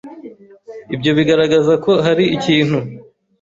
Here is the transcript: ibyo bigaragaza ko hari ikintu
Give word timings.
ibyo 0.95 1.11
bigaragaza 1.17 1.73
ko 1.83 1.91
hari 2.05 2.25
ikintu 2.37 2.77